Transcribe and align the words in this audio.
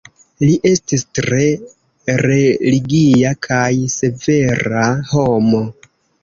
Li 0.43 0.53
estis 0.69 1.03
tre 1.17 1.49
religia 2.21 3.35
kaj 3.49 3.69
severa 3.97 4.87
homo. 5.13 5.63